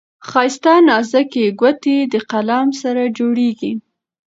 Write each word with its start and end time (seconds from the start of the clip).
ښايسته 0.29 0.73
نازكي 0.87 1.45
ګوتې 1.59 1.97
دې 2.11 2.19
قلم 2.31 2.67
سره 2.81 3.03
جوړیږي. 3.17 3.71